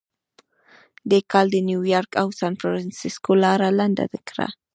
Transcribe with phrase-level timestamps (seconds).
[1.09, 4.47] دې کانال د نیویارک او سانفرانسیسکو لاره لنډه کړه.